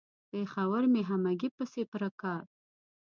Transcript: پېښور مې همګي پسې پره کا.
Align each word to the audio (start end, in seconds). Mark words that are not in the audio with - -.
پېښور 0.29 0.83
مې 0.93 1.01
همګي 1.09 1.49
پسې 1.55 1.81
پره 1.91 2.09
کا. 2.21 2.35